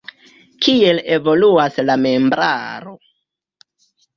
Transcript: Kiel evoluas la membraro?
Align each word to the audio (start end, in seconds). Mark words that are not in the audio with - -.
Kiel 0.67 1.01
evoluas 1.17 1.77
la 1.91 1.99
membraro? 2.07 2.99